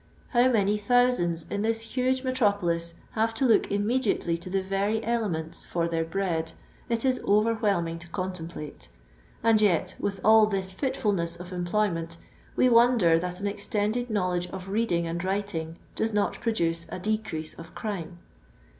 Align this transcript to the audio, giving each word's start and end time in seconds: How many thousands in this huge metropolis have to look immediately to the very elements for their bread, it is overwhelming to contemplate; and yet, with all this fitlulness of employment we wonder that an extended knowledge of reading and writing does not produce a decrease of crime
How 0.29 0.49
many 0.49 0.79
thousands 0.79 1.45
in 1.51 1.61
this 1.61 1.81
huge 1.81 2.23
metropolis 2.23 2.95
have 3.11 3.35
to 3.35 3.45
look 3.45 3.71
immediately 3.71 4.35
to 4.35 4.49
the 4.49 4.63
very 4.63 5.03
elements 5.05 5.63
for 5.63 5.87
their 5.87 6.03
bread, 6.03 6.53
it 6.89 7.05
is 7.05 7.19
overwhelming 7.19 7.99
to 7.99 8.07
contemplate; 8.07 8.89
and 9.43 9.61
yet, 9.61 9.93
with 9.99 10.19
all 10.25 10.47
this 10.47 10.73
fitlulness 10.73 11.35
of 11.35 11.53
employment 11.53 12.17
we 12.55 12.67
wonder 12.67 13.19
that 13.19 13.41
an 13.41 13.45
extended 13.45 14.09
knowledge 14.09 14.47
of 14.47 14.69
reading 14.69 15.05
and 15.05 15.23
writing 15.23 15.77
does 15.95 16.13
not 16.13 16.41
produce 16.41 16.87
a 16.89 16.97
decrease 16.97 17.53
of 17.53 17.75
crime 17.75 18.17